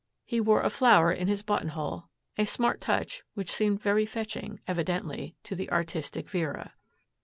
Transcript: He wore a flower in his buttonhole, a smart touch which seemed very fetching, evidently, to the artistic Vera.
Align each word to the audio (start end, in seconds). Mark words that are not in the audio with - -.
He 0.25 0.41
wore 0.41 0.63
a 0.63 0.71
flower 0.71 1.11
in 1.11 1.27
his 1.27 1.43
buttonhole, 1.43 2.09
a 2.35 2.47
smart 2.47 2.81
touch 2.81 3.21
which 3.35 3.51
seemed 3.51 3.83
very 3.83 4.07
fetching, 4.07 4.59
evidently, 4.67 5.35
to 5.43 5.53
the 5.53 5.69
artistic 5.71 6.27
Vera. 6.27 6.73